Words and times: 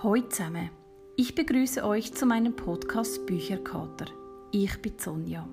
Hallo 0.00 0.22
zusammen, 0.28 0.70
ich 1.16 1.34
begrüße 1.34 1.84
euch 1.84 2.14
zu 2.14 2.24
meinem 2.24 2.54
Podcast 2.54 3.26
Bücherkater. 3.26 4.04
Ich 4.52 4.80
bin 4.80 4.92
Sonja. 4.96 5.48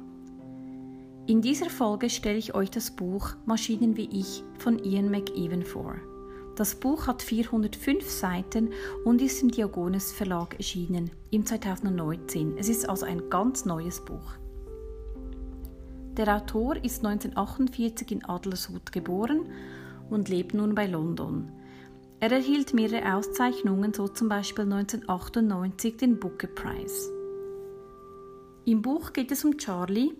In 1.26 1.42
dieser 1.42 1.72
Folge 1.72 2.12
stelle 2.12 2.38
ich 2.38 2.54
euch 2.54 2.70
das 2.70 2.92
Buch 2.92 3.32
Maschinen 3.48 3.98
wie 3.98 4.08
ich 4.12 4.44
von 4.60 4.78
Ian 4.84 5.10
McEwan 5.10 5.64
vor. 5.64 5.96
Das 6.56 6.76
Buch 6.76 7.08
hat 7.08 7.24
405 7.24 8.08
Seiten 8.08 8.70
und 9.04 9.20
ist 9.20 9.42
im 9.42 9.50
Diagones 9.50 10.12
Verlag 10.12 10.54
erschienen 10.58 11.10
im 11.32 11.44
2019. 11.44 12.60
Es 12.60 12.70
ist 12.70 12.88
also 12.88 13.08
ein 13.08 13.32
ganz 13.32 13.66
neues 13.66 14.06
Buch. 14.06 14.36
Der 16.18 16.38
Autor 16.38 16.76
ist 16.76 17.04
1948 17.04 18.12
in 18.12 18.26
Adlershut 18.26 18.92
geboren 18.92 19.48
und 20.12 20.30
lebt 20.30 20.54
nun 20.54 20.76
bei 20.76 20.86
London. 20.86 21.52
Er 22.26 22.32
erhielt 22.32 22.74
mehrere 22.74 23.14
Auszeichnungen, 23.14 23.94
so 23.94 24.08
zum 24.08 24.30
Beispiel 24.30 24.64
1998 24.64 25.98
den 25.98 26.20
Booker 26.20 26.48
Prize. 26.48 27.14
Im 28.66 28.82
Buch 28.82 29.14
geht 29.14 29.32
es 29.32 29.46
um 29.46 29.60
Charlie, 29.60 30.12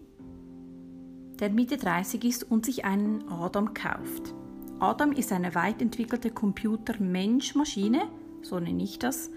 der 1.40 1.50
Mitte 1.50 1.78
30 1.78 2.24
ist 2.24 2.44
und 2.44 2.64
sich 2.64 2.86
einen 2.86 3.28
Adam 3.28 3.74
kauft. 3.74 4.36
Adam 4.80 5.14
ist 5.14 5.32
eine 5.32 5.56
weit 5.56 5.82
entwickelte 5.82 6.30
Computer-Mensch-Maschine, 6.30 8.04
so 8.44 8.60
nenne 8.60 8.84
ich 8.84 9.00
das, 9.00 9.32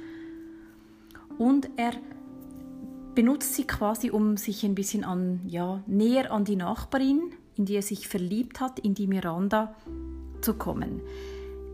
und 1.38 1.70
er 1.77 1.92
benutzt 3.14 3.55
sie 3.55 3.64
quasi, 3.64 4.10
um 4.10 4.36
sich 4.36 4.62
ein 4.64 4.74
bisschen 4.74 5.05
an, 5.05 5.41
ja, 5.46 5.82
näher 5.86 6.30
an 6.30 6.44
die 6.44 6.56
Nachbarin, 6.56 7.32
in 7.56 7.64
die 7.64 7.77
er 7.77 7.82
sich 7.82 8.08
verliebt 8.08 8.60
hat, 8.60 8.78
in 8.78 8.92
die 8.92 9.06
Miranda, 9.06 9.74
zu 10.42 10.52
kommen. 10.52 11.00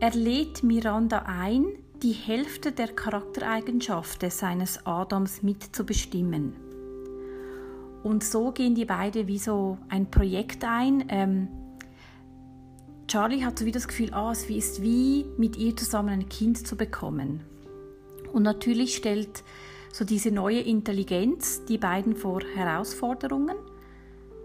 Er 0.05 0.11
lädt 0.11 0.63
Miranda 0.63 1.25
ein, 1.27 1.65
die 2.03 2.13
Hälfte 2.13 2.73
der 2.73 2.89
Charaktereigenschaften 2.89 4.31
seines 4.31 4.85
Adams 4.85 5.43
mitzubestimmen. 5.43 6.53
Und 8.03 8.23
so 8.23 8.53
gehen 8.53 8.75
die 8.75 8.85
beide 8.85 9.29
wie 9.29 9.39
so 9.39 9.79
ein 9.89 10.11
Projekt 10.11 10.63
ein. 10.63 11.07
Ähm, 11.09 11.49
Charlie 13.09 13.47
hat 13.47 13.59
so 13.59 13.65
wie 13.65 13.73
das 13.73 13.89
Gefühl, 13.89 14.13
ah, 14.13 14.31
es 14.31 14.45
ist 14.51 14.83
wie 14.83 15.25
mit 15.39 15.57
ihr 15.57 15.75
zusammen 15.75 16.11
ein 16.11 16.29
Kind 16.29 16.67
zu 16.67 16.77
bekommen. 16.77 17.41
Und 18.31 18.43
natürlich 18.43 18.97
stellt 18.97 19.43
so 19.91 20.05
diese 20.05 20.31
neue 20.31 20.61
Intelligenz 20.61 21.65
die 21.65 21.79
beiden 21.79 22.15
vor 22.15 22.43
Herausforderungen, 22.55 23.57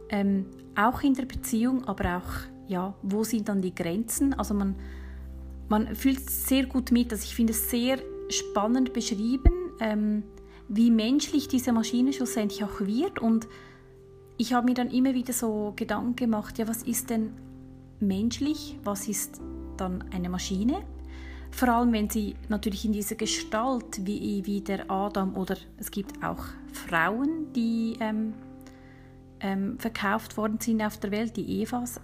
ähm, 0.07 0.45
auch 0.77 1.01
in 1.01 1.15
der 1.15 1.25
Beziehung, 1.25 1.83
aber 1.83 2.19
auch, 2.19 2.69
ja, 2.69 2.93
wo 3.01 3.25
sind 3.25 3.49
dann 3.49 3.61
die 3.61 3.75
Grenzen? 3.75 4.33
Also 4.33 4.53
man 4.53 4.77
man 5.69 5.95
fühlt 5.95 6.29
sehr 6.29 6.65
gut 6.65 6.91
mit. 6.91 7.11
Also 7.11 7.23
ich 7.23 7.35
finde 7.35 7.53
es 7.53 7.69
sehr 7.69 7.99
spannend 8.29 8.93
beschrieben, 8.93 9.51
ähm, 9.79 10.23
wie 10.67 10.91
menschlich 10.91 11.47
diese 11.47 11.71
Maschine 11.71 12.13
schlussendlich 12.13 12.63
auch 12.63 12.81
wird. 12.81 13.19
Und 13.19 13.47
ich 14.37 14.53
habe 14.53 14.65
mir 14.65 14.73
dann 14.73 14.89
immer 14.89 15.13
wieder 15.13 15.33
so 15.33 15.73
Gedanken 15.75 16.15
gemacht, 16.15 16.57
ja, 16.57 16.67
was 16.67 16.83
ist 16.83 17.09
denn 17.09 17.33
menschlich? 17.99 18.77
Was 18.83 19.07
ist 19.07 19.41
dann 19.77 20.03
eine 20.11 20.29
Maschine? 20.29 20.81
Vor 21.51 21.69
allem, 21.69 21.93
wenn 21.93 22.09
sie 22.09 22.35
natürlich 22.47 22.85
in 22.85 22.93
dieser 22.93 23.15
Gestalt 23.15 24.05
wie, 24.05 24.45
wie 24.45 24.61
der 24.61 24.89
Adam 24.89 25.35
oder 25.35 25.57
es 25.77 25.89
gibt 25.89 26.23
auch 26.23 26.45
Frauen, 26.71 27.51
die 27.53 27.97
ähm, 27.99 28.33
ähm, 29.39 29.79
verkauft 29.79 30.37
worden 30.37 30.59
sind 30.59 30.81
auf 30.81 30.97
der 30.99 31.11
Welt, 31.11 31.35
die 31.37 31.61
Evas, 31.61 31.99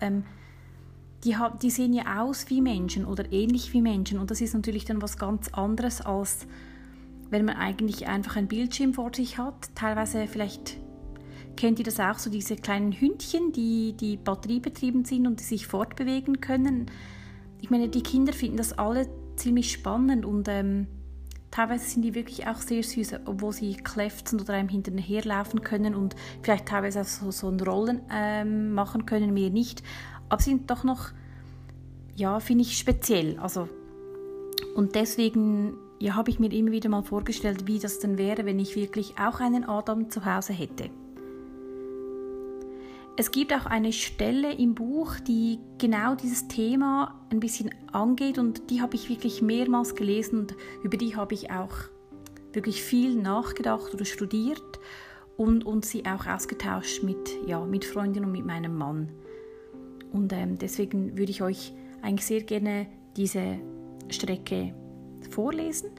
die, 1.26 1.36
die 1.62 1.70
sehen 1.70 1.94
ja 1.94 2.22
aus 2.22 2.50
wie 2.50 2.62
Menschen 2.62 3.06
oder 3.06 3.32
ähnlich 3.32 3.74
wie 3.74 3.82
Menschen. 3.82 4.20
Und 4.20 4.32
das 4.32 4.42
ist 4.42 4.54
natürlich 4.54 4.86
dann 4.86 5.02
was 5.02 5.18
ganz 5.18 5.50
anderes, 5.50 6.02
als 6.02 6.48
wenn 7.30 7.46
man 7.46 7.58
eigentlich 7.58 8.08
einfach 8.08 8.36
ein 8.36 8.48
Bildschirm 8.48 8.94
vor 8.94 9.12
sich 9.14 9.38
hat. 9.38 9.76
Teilweise 9.76 10.28
vielleicht 10.28 10.78
kennt 11.58 11.80
ihr 11.80 11.86
das 11.86 12.00
auch, 12.00 12.20
so 12.20 12.30
diese 12.30 12.56
kleinen 12.56 12.92
Hündchen, 12.92 13.52
die, 13.52 13.94
die 13.94 14.18
batteriebetrieben 14.18 15.06
sind 15.06 15.26
und 15.26 15.40
die 15.40 15.44
sich 15.44 15.68
fortbewegen 15.68 16.42
können. 16.42 16.92
Ich 17.62 17.70
meine, 17.70 17.90
die 17.90 18.04
Kinder 18.04 18.34
finden 18.34 18.58
das 18.58 18.78
alle 18.78 19.10
ziemlich 19.38 19.72
spannend 19.72 20.26
und 20.26 20.48
ähm, 20.48 20.88
teilweise 21.52 21.90
sind 21.90 22.02
die 22.04 22.14
wirklich 22.14 22.48
auch 22.48 22.58
sehr 22.58 22.84
süß, 22.84 23.16
obwohl 23.26 23.54
sie 23.54 23.76
kläfzen 23.76 24.40
oder 24.40 24.54
einem 24.54 24.70
hinterherlaufen 24.70 25.62
können 25.62 25.96
und 25.96 26.16
vielleicht 26.42 26.68
teilweise 26.68 27.02
auch 27.02 27.06
so, 27.06 27.32
so 27.32 27.50
ein 27.50 27.60
Rollen 27.60 28.02
ähm, 28.12 28.74
machen 28.74 29.06
können, 29.06 29.34
mehr 29.34 29.50
nicht 29.50 29.82
aber 30.30 30.42
sind 30.42 30.70
doch 30.70 30.84
noch, 30.84 31.10
ja, 32.16 32.40
finde 32.40 32.64
ich 32.64 32.78
speziell. 32.78 33.38
Also, 33.40 33.68
und 34.76 34.96
deswegen 34.96 35.76
ja, 36.00 36.16
habe 36.16 36.30
ich 36.30 36.40
mir 36.40 36.52
immer 36.52 36.72
wieder 36.72 36.90
mal 36.90 37.04
vorgestellt, 37.04 37.68
wie 37.68 37.80
das 37.80 38.00
denn 38.00 38.18
wäre, 38.18 38.46
wenn 38.46 38.60
ich 38.60 38.76
wirklich 38.76 39.16
auch 39.20 39.40
einen 39.40 39.64
Adam 39.64 40.10
zu 40.10 40.26
Hause 40.26 40.54
hätte. 40.54 40.90
Es 43.18 43.32
gibt 43.32 43.54
auch 43.54 43.66
eine 43.66 43.94
Stelle 43.94 44.54
im 44.54 44.76
Buch, 44.76 45.16
die 45.22 45.60
genau 45.78 46.16
dieses 46.16 46.50
Thema 46.50 47.16
ein 47.32 47.40
bisschen 47.40 47.74
angeht 47.94 48.38
und 48.38 48.70
die 48.70 48.82
habe 48.82 48.96
ich 48.96 49.08
wirklich 49.08 49.42
mehrmals 49.42 49.96
gelesen 49.96 50.40
und 50.40 50.56
über 50.84 50.98
die 50.98 51.16
habe 51.16 51.34
ich 51.34 51.50
auch 51.50 51.74
wirklich 52.52 52.84
viel 52.84 53.16
nachgedacht 53.16 53.94
oder 53.94 54.04
studiert 54.04 54.80
und, 55.38 55.66
und 55.66 55.86
sie 55.86 56.06
auch 56.06 56.26
ausgetauscht 56.26 57.04
mit, 57.04 57.38
ja, 57.48 57.64
mit 57.64 57.86
Freunden 57.86 58.26
und 58.26 58.34
mit 58.34 58.46
meinem 58.46 58.78
Mann. 58.78 59.10
Und 60.16 60.32
ähm, 60.32 60.58
deswegen 60.58 61.18
würde 61.18 61.32
ich 61.32 61.42
euch 61.42 61.74
eigentlich 62.02 62.26
sehr 62.26 62.42
gerne 62.44 62.88
diese 63.18 63.58
Strecke 64.10 64.74
vorlesen. 65.30 65.90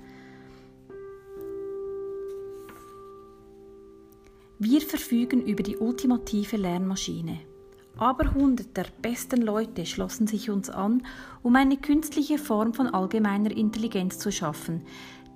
Wir 4.58 4.80
verfügen 4.80 5.42
über 5.42 5.62
die 5.62 5.76
ultimative 5.76 6.56
Lernmaschine. 6.56 7.40
Aber 7.98 8.32
hundert 8.32 8.74
der 8.74 8.86
besten 9.02 9.42
Leute 9.42 9.84
schlossen 9.84 10.26
sich 10.26 10.48
uns 10.48 10.70
an, 10.70 11.02
um 11.42 11.54
eine 11.54 11.76
künstliche 11.76 12.38
Form 12.38 12.72
von 12.72 12.86
allgemeiner 12.86 13.54
Intelligenz 13.54 14.18
zu 14.18 14.32
schaffen, 14.32 14.80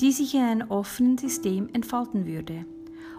die 0.00 0.12
sich 0.12 0.34
in 0.34 0.41
einem 0.41 0.70
offenen 0.70 1.18
System 1.18 1.68
entfalten 1.74 2.24
würde. 2.24 2.64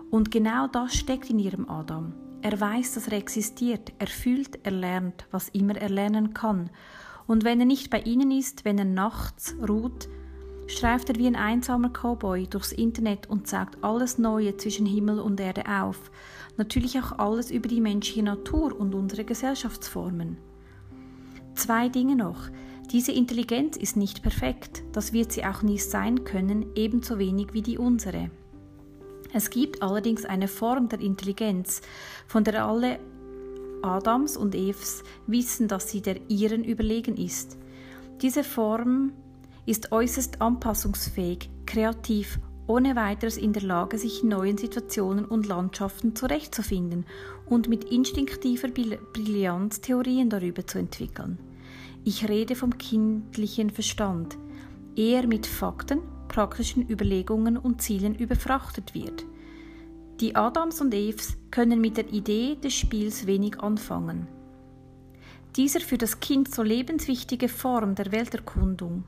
Und 0.10 0.32
genau 0.32 0.66
das 0.66 0.96
steckt 0.96 1.30
in 1.30 1.38
ihrem 1.38 1.70
Adam. 1.70 2.14
Er 2.42 2.60
weiß, 2.60 2.96
dass 2.96 3.08
er 3.08 3.18
existiert, 3.18 3.94
er 4.00 4.08
fühlt, 4.08 4.60
er 4.64 4.72
lernt, 4.72 5.26
was 5.30 5.50
immer 5.50 5.76
er 5.76 5.90
lernen 5.90 6.34
kann. 6.34 6.72
Und 7.28 7.44
wenn 7.44 7.60
er 7.60 7.68
nicht 7.68 7.92
bei 7.92 8.02
ihnen 8.02 8.32
ist, 8.32 8.66
wenn 8.66 8.80
er 8.80 8.86
nachts 8.86 9.56
ruht, 9.68 10.10
streift 10.66 11.10
er 11.10 11.18
wie 11.18 11.28
ein 11.28 11.36
einsamer 11.36 11.90
Cowboy 11.90 12.48
durchs 12.48 12.72
Internet 12.72 13.30
und 13.30 13.48
sagt 13.48 13.84
alles 13.84 14.18
Neue 14.18 14.58
zwischen 14.58 14.88
Himmel 14.88 15.20
und 15.20 15.40
Erde 15.40 15.66
auf, 15.68 16.10
natürlich 16.58 17.00
auch 17.00 17.20
alles 17.20 17.52
über 17.52 17.68
die 17.68 17.82
menschliche 17.82 18.24
Natur 18.24 18.78
und 18.78 18.96
unsere 18.96 19.24
Gesellschaftsformen. 19.24 20.38
Zwei 21.54 21.90
Dinge 21.90 22.16
noch. 22.16 22.50
Diese 22.92 23.12
Intelligenz 23.12 23.78
ist 23.78 23.96
nicht 23.96 24.24
perfekt, 24.24 24.84
das 24.94 25.14
wird 25.14 25.32
sie 25.32 25.46
auch 25.46 25.62
nie 25.62 25.78
sein 25.78 26.24
können, 26.24 26.66
ebenso 26.76 27.20
wenig 27.20 27.54
wie 27.54 27.62
die 27.62 27.78
unsere. 27.78 28.32
Es 29.34 29.50
gibt 29.50 29.82
allerdings 29.82 30.26
eine 30.26 30.48
Form 30.48 30.90
der 30.90 31.00
Intelligenz, 31.00 31.82
von 32.28 32.44
der 32.44 32.66
alle 32.66 33.00
Adams 33.82 34.38
und 34.38 34.56
Evs 34.56 35.04
wissen, 35.28 35.68
dass 35.68 35.90
sie 35.90 36.02
der 36.02 36.30
ihren 36.30 36.64
überlegen 36.64 37.18
ist. 37.18 37.58
Diese 38.22 38.44
Form 38.44 39.14
ist 39.66 39.92
äußerst 39.92 40.42
anpassungsfähig, 40.42 41.50
kreativ, 41.66 42.40
ohne 42.68 42.96
weiteres 42.96 43.38
in 43.38 43.54
der 43.54 43.64
Lage, 43.64 43.98
sich 43.98 44.24
in 44.24 44.30
neuen 44.30 44.58
Situationen 44.58 45.26
und 45.26 45.48
Landschaften 45.48 46.16
zurechtzufinden 46.16 47.06
und 47.46 47.68
mit 47.68 47.86
instinktiver 47.86 48.68
Brillanz 48.70 49.82
Theorien 49.82 50.30
darüber 50.30 50.66
zu 50.66 50.78
entwickeln. 50.78 51.40
Ich 52.04 52.28
rede 52.28 52.56
vom 52.56 52.78
kindlichen 52.78 53.70
Verstand, 53.70 54.38
eher 54.96 55.28
mit 55.28 55.46
Fakten, 55.46 56.00
praktischen 56.32 56.90
Überlegungen 56.90 57.58
und 57.58 57.82
Zielen 57.82 58.16
überfrachtet 58.16 58.96
wird. 58.96 59.26
Die 60.22 60.36
Adams 60.36 60.80
und 60.80 60.94
Eves 60.94 61.36
können 61.52 61.82
mit 61.82 61.98
der 61.98 62.12
Idee 62.14 62.56
des 62.56 62.74
Spiels 62.74 63.28
wenig 63.28 63.60
anfangen. 63.60 64.28
Dieser 65.58 65.82
für 65.82 65.98
das 65.98 66.22
Kind 66.22 66.54
so 66.54 66.64
lebenswichtige 66.64 67.50
Form 67.50 67.96
der 67.96 68.14
Welterkundung. 68.14 69.04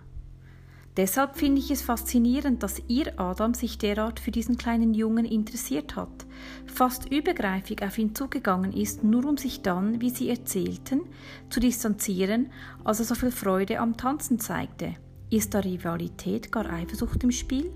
Deshalb 0.97 1.37
finde 1.37 1.59
ich 1.59 1.71
es 1.71 1.81
faszinierend, 1.81 2.61
dass 2.61 2.81
ihr 2.89 3.17
Adam 3.17 3.53
sich 3.53 3.77
derart 3.77 4.19
für 4.19 4.31
diesen 4.31 4.57
kleinen 4.57 4.93
Jungen 4.93 5.25
interessiert 5.25 5.95
hat, 5.95 6.25
fast 6.65 7.09
übergreifig 7.09 7.81
auf 7.81 7.97
ihn 7.97 8.13
zugegangen 8.13 8.73
ist, 8.73 9.03
nur 9.03 9.25
um 9.25 9.37
sich 9.37 9.61
dann, 9.61 10.01
wie 10.01 10.09
sie 10.09 10.29
erzählten, 10.29 11.01
zu 11.49 11.61
distanzieren, 11.61 12.51
als 12.83 12.99
er 12.99 13.05
so 13.05 13.15
viel 13.15 13.31
Freude 13.31 13.79
am 13.79 13.95
Tanzen 13.95 14.39
zeigte. 14.39 14.95
Ist 15.33 15.55
da 15.55 15.61
Rivalität, 15.61 16.51
gar 16.51 16.71
Eifersucht 16.71 17.23
im 17.23 17.31
Spiel? 17.31 17.71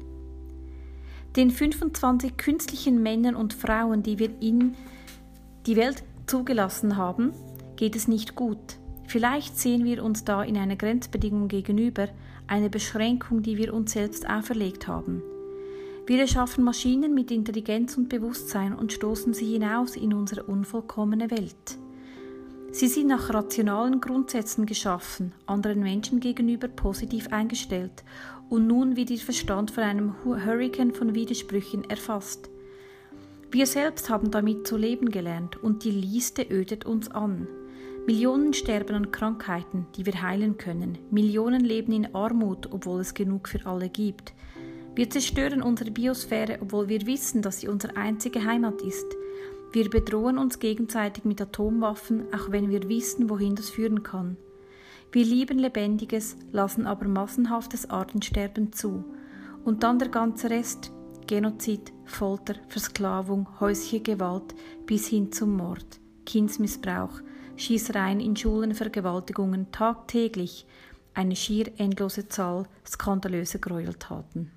Den 1.36 1.50
25 1.50 2.38
künstlichen 2.38 3.02
Männern 3.02 3.34
und 3.34 3.52
Frauen, 3.52 4.04
die 4.04 4.20
wir 4.20 4.30
in 4.40 4.76
die 5.66 5.76
Welt 5.76 6.04
zugelassen 6.28 6.98
haben, 6.98 7.34
geht 7.76 7.96
es 7.96 8.08
nicht 8.08 8.36
gut. 8.36 8.78
Vielleicht 9.08 9.58
sehen 9.58 9.86
wir 9.86 10.04
uns 10.04 10.24
da 10.24 10.44
in 10.44 10.56
einer 10.56 10.76
Grenzbedingung 10.76 11.48
gegenüber, 11.48 12.10
eine 12.46 12.70
Beschränkung, 12.70 13.42
die 13.42 13.58
wir 13.58 13.74
uns 13.74 13.94
selbst 13.94 14.30
auferlegt 14.30 14.88
haben. 14.88 15.24
Wir 16.06 16.20
erschaffen 16.20 16.64
Maschinen 16.64 17.16
mit 17.16 17.32
Intelligenz 17.32 17.98
und 17.98 18.08
Bewusstsein 18.08 18.76
und 18.76 18.94
stoßen 18.94 19.34
sie 19.34 19.54
hinaus 19.54 19.96
in 19.96 20.14
unsere 20.14 20.44
unvollkommene 20.44 21.32
Welt. 21.32 21.80
Sie 22.72 22.88
sind 22.88 23.08
nach 23.08 23.34
rationalen 23.34 24.02
Grundsätzen 24.02 24.66
geschaffen, 24.66 25.34
anderen 25.46 25.80
Menschen 25.80 26.20
gegenüber 26.20 26.68
positiv 26.68 27.30
eingestellt 27.32 28.04
und 28.50 28.68
nun 28.68 28.96
wird 28.96 29.10
ihr 29.10 29.18
Verstand 29.18 29.72
von 29.72 29.84
einem 29.84 30.16
Hurrikan 30.24 30.94
von 30.94 31.16
Widersprüchen 31.16 31.90
erfasst. 31.90 32.50
Wir 33.52 33.66
selbst 33.66 34.10
haben 34.10 34.30
damit 34.30 34.68
zu 34.68 34.76
leben 34.76 35.10
gelernt 35.10 35.62
und 35.64 35.86
die 35.86 35.92
Liste 35.92 36.44
ödet 36.44 36.86
uns 36.86 37.10
an. 37.10 37.48
Millionen 38.06 38.54
sterben 38.54 38.96
an 38.96 39.12
Krankheiten, 39.12 39.88
die 39.96 40.06
wir 40.06 40.22
heilen 40.22 40.58
können. 40.58 40.98
Millionen 41.12 41.62
leben 41.62 41.94
in 41.94 42.14
Armut, 42.14 42.72
obwohl 42.72 43.02
es 43.02 43.14
genug 43.14 43.48
für 43.48 43.66
alle 43.66 43.90
gibt. 43.90 44.34
Wir 44.96 45.10
zerstören 45.10 45.62
unsere 45.62 45.92
Biosphäre, 45.92 46.60
obwohl 46.62 46.90
wir 46.90 47.06
wissen, 47.06 47.42
dass 47.42 47.60
sie 47.60 47.68
unsere 47.68 47.96
einzige 47.98 48.44
Heimat 48.44 48.82
ist. 48.82 49.06
Wir 49.72 49.90
bedrohen 49.90 50.38
uns 50.38 50.60
gegenseitig 50.60 51.26
mit 51.26 51.42
Atomwaffen, 51.42 52.34
auch 52.34 52.52
wenn 52.52 52.70
wir 52.70 52.88
wissen, 52.88 53.30
wohin 53.30 53.56
das 53.56 53.70
führen 53.70 54.04
kann. 54.04 54.38
Wir 55.12 55.26
lieben 55.26 55.60
Lebendiges, 55.60 56.38
lassen 56.52 56.86
aber 56.86 57.08
massenhaftes 57.08 57.90
Artensterben 57.90 58.74
zu. 58.74 59.04
Und 59.64 59.84
dann 59.84 60.00
der 60.00 60.10
ganze 60.10 60.50
Rest, 60.50 60.92
Genozid, 61.28 61.92
Folter, 62.06 62.56
Versklavung, 62.70 63.48
häusliche 63.60 64.00
Gewalt 64.00 64.56
bis 64.86 65.08
hin 65.08 65.32
zum 65.32 65.58
Mord, 65.58 66.00
Kindsmissbrauch, 66.26 67.22
Schießereien 67.58 68.20
in 68.20 68.36
Schulen, 68.36 68.74
Vergewaltigungen 68.74 69.72
tagtäglich, 69.72 70.66
eine 71.14 71.36
schier 71.36 71.72
endlose 71.78 72.28
Zahl 72.28 72.68
skandalöser 72.86 73.60
Gräueltaten. 73.60 74.52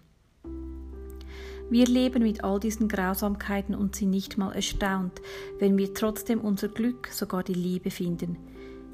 Wir 1.70 1.87
leben 1.87 2.25
mit 2.25 2.43
all 2.43 2.58
diesen 2.58 2.88
Grausamkeiten 2.88 3.76
und 3.76 3.94
sind 3.94 4.11
nicht 4.11 4.37
mal 4.37 4.52
erstaunt, 4.52 5.22
wenn 5.61 5.78
wir 5.78 5.94
trotzdem 5.94 6.40
unser 6.40 6.67
Glück, 6.67 7.06
sogar 7.12 7.44
die 7.44 7.55
Liebe 7.55 7.93
finden. 7.93 8.37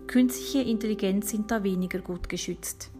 Künstliche 0.06 0.60
Intelligenz 0.60 1.30
sind 1.30 1.50
da 1.50 1.64
weniger 1.64 2.00
gut 2.00 2.28
geschützt. 2.28 2.90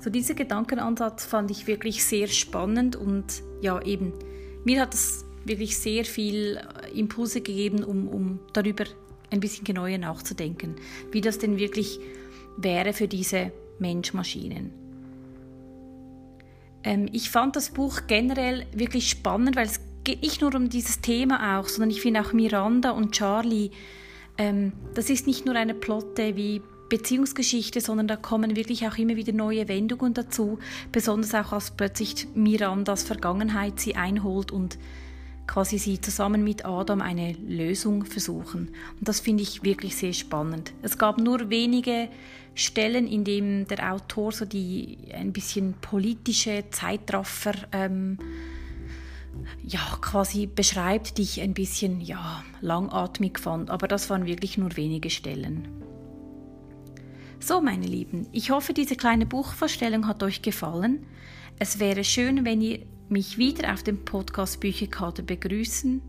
So 0.00 0.08
dieser 0.08 0.34
Gedankenansatz 0.34 1.26
fand 1.26 1.50
ich 1.50 1.66
wirklich 1.66 2.02
sehr 2.02 2.26
spannend 2.26 2.96
und 2.96 3.42
ja 3.60 3.82
eben, 3.82 4.14
mir 4.64 4.80
hat 4.80 4.94
es 4.94 5.26
wirklich 5.44 5.76
sehr 5.76 6.04
viel 6.04 6.56
äh, 6.56 6.98
Impulse 6.98 7.42
gegeben, 7.42 7.84
um, 7.84 8.08
um 8.08 8.38
darüber 8.54 8.84
ein 9.30 9.40
bisschen 9.40 9.64
genauer 9.64 9.98
nachzudenken, 9.98 10.76
wie 11.10 11.20
das 11.20 11.38
denn 11.38 11.58
wirklich 11.58 12.00
wäre 12.56 12.94
für 12.94 13.08
diese 13.08 13.52
Mensch-Maschinen. 13.78 14.87
Ähm, 16.88 17.06
ich 17.12 17.28
fand 17.28 17.54
das 17.54 17.68
Buch 17.68 18.00
generell 18.06 18.64
wirklich 18.72 19.10
spannend, 19.10 19.56
weil 19.56 19.66
es 19.66 19.80
geht 20.04 20.22
nicht 20.22 20.40
nur 20.40 20.54
um 20.54 20.70
dieses 20.70 21.02
Thema 21.02 21.58
auch, 21.58 21.68
sondern 21.68 21.90
ich 21.90 22.00
finde 22.00 22.22
auch 22.22 22.32
Miranda 22.32 22.92
und 22.92 23.12
Charlie, 23.12 23.72
ähm, 24.38 24.72
das 24.94 25.10
ist 25.10 25.26
nicht 25.26 25.44
nur 25.44 25.54
eine 25.54 25.74
Plotte 25.74 26.34
wie 26.34 26.62
Beziehungsgeschichte, 26.88 27.82
sondern 27.82 28.08
da 28.08 28.16
kommen 28.16 28.56
wirklich 28.56 28.86
auch 28.88 28.96
immer 28.96 29.16
wieder 29.16 29.34
neue 29.34 29.68
Wendungen 29.68 30.14
dazu, 30.14 30.58
besonders 30.90 31.34
auch 31.34 31.52
als 31.52 31.72
plötzlich 31.72 32.26
Mirandas 32.34 33.02
Vergangenheit 33.02 33.78
sie 33.78 33.94
einholt 33.94 34.50
und 34.50 34.78
quasi 35.48 35.78
sie 35.78 36.00
zusammen 36.00 36.44
mit 36.44 36.64
Adam 36.64 37.00
eine 37.00 37.32
Lösung 37.32 38.04
versuchen. 38.04 38.68
Und 38.98 39.08
das 39.08 39.18
finde 39.18 39.42
ich 39.42 39.64
wirklich 39.64 39.96
sehr 39.96 40.12
spannend. 40.12 40.72
Es 40.82 40.98
gab 40.98 41.18
nur 41.18 41.50
wenige 41.50 42.08
Stellen, 42.54 43.06
in 43.08 43.24
denen 43.24 43.66
der 43.66 43.92
Autor 43.92 44.30
so 44.30 44.44
die 44.44 44.98
ein 45.12 45.32
bisschen 45.32 45.74
politische 45.80 46.64
Zeitraffer 46.70 47.54
ähm, 47.72 48.18
ja, 49.64 49.80
quasi 50.00 50.46
beschreibt, 50.46 51.18
die 51.18 51.22
ich 51.22 51.40
ein 51.40 51.54
bisschen 51.54 52.00
ja, 52.00 52.44
langatmig 52.60 53.38
fand. 53.38 53.70
Aber 53.70 53.88
das 53.88 54.10
waren 54.10 54.26
wirklich 54.26 54.58
nur 54.58 54.76
wenige 54.76 55.10
Stellen. 55.10 55.68
So, 57.40 57.60
meine 57.60 57.86
Lieben, 57.86 58.26
ich 58.32 58.50
hoffe, 58.50 58.74
diese 58.74 58.96
kleine 58.96 59.24
Buchvorstellung 59.24 60.06
hat 60.06 60.22
euch 60.22 60.42
gefallen. 60.42 61.06
Es 61.58 61.78
wäre 61.78 62.04
schön, 62.04 62.44
wenn 62.44 62.60
ihr 62.60 62.80
mich 63.10 63.38
wieder 63.38 63.72
auf 63.72 63.82
dem 63.82 64.04
Podcast 64.04 64.60
Bücherkarte 64.60 65.22
begrüßen, 65.22 66.02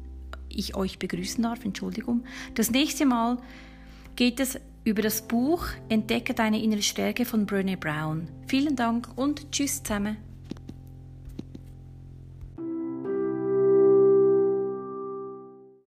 ich 0.50 0.76
euch 0.76 1.00
begrüßen 1.00 1.44
darf, 1.44 1.64
Entschuldigung. 1.64 2.24
Das 2.56 2.72
nächste 2.72 3.06
Mal 3.06 3.38
geht 4.16 4.40
es 4.40 4.60
über 4.84 5.02
das 5.02 5.28
Buch 5.28 5.68
Entdecke 5.90 6.34
deine 6.34 6.62
innere 6.62 6.82
Stärke 6.82 7.26
von 7.26 7.46
Brené 7.46 7.78
Brown. 7.78 8.28
Vielen 8.48 8.76
Dank 8.76 9.08
und 9.16 9.52
tschüss 9.52 9.84
zusammen. 9.84 10.29